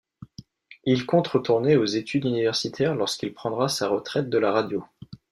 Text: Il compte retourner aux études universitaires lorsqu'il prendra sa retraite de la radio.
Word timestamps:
Il 0.83 1.05
compte 1.05 1.27
retourner 1.27 1.77
aux 1.77 1.85
études 1.85 2.25
universitaires 2.25 2.95
lorsqu'il 2.95 3.35
prendra 3.35 3.69
sa 3.69 3.87
retraite 3.87 4.29
de 4.31 4.39
la 4.39 4.51
radio. 4.51 4.83